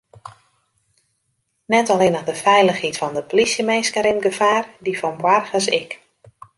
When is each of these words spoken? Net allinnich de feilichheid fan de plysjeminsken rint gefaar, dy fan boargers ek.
Net 1.73 1.89
allinnich 1.93 2.27
de 2.29 2.35
feilichheid 2.43 2.99
fan 2.99 3.13
de 3.17 3.23
plysjeminsken 3.31 4.03
rint 4.05 4.25
gefaar, 4.27 4.65
dy 4.83 4.91
fan 4.99 5.17
boargers 5.23 5.67
ek. 5.81 5.89